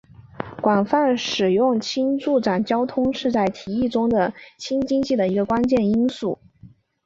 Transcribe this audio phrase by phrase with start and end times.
[0.63, 6.39] 广泛使用氢助长交通是在提议中的氢经济的一个关键因素。